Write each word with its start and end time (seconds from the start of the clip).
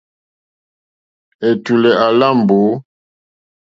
Ɛ̀tùlɛ̀ 1.47 1.93
à 2.05 2.07
lá 2.19 2.27
mbǒ. 2.39 2.59